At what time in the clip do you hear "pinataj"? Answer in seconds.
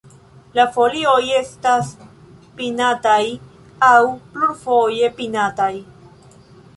2.61-3.21, 5.21-5.73